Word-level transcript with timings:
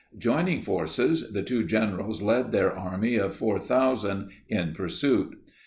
Joining 0.17 0.63
forces, 0.63 1.31
the 1.31 1.43
two 1.43 1.63
generals 1.63 2.23
led 2.23 2.51
their 2.51 2.75
army 2.75 3.17
of 3.17 3.35
4,000 3.35 4.31
in 4.49 4.73
pursuit. 4.73 5.35